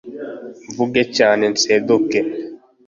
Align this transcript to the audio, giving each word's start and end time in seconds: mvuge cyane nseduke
mvuge 0.69 1.01
cyane 1.17 1.43
nseduke 1.53 2.19